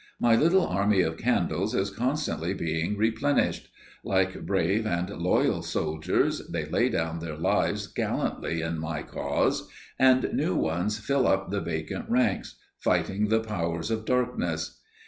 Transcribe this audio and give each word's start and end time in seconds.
My 0.19 0.35
little 0.35 0.65
army 0.65 1.01
of 1.01 1.17
candles 1.17 1.75
is 1.75 1.91
constantly 1.91 2.55
being 2.55 2.97
replenished. 2.97 3.69
Like 4.03 4.47
brave 4.47 4.87
and 4.87 5.07
loyal 5.11 5.61
soldiers, 5.61 6.47
they 6.47 6.65
lay 6.65 6.89
down 6.89 7.19
their 7.19 7.37
lives 7.37 7.85
gallantly 7.85 8.63
in 8.63 8.79
my 8.79 9.03
cause, 9.03 9.67
and 9.99 10.33
new 10.33 10.55
ones 10.55 10.97
fill 10.97 11.27
up 11.27 11.51
the 11.51 11.61
vacant 11.61 12.09
ranks, 12.09 12.55
fighting 12.79 13.27
the 13.27 13.41
powers 13.41 13.91
of 13.91 14.05
darkness. 14.05 14.81